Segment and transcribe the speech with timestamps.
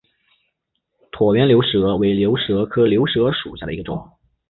[1.11, 4.09] 椭圆流石蛾为流石蛾科流石蛾属下的一个种。